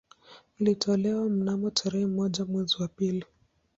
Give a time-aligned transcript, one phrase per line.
[0.59, 3.25] Ilitolewa mnamo tarehe moja mwezi wa pili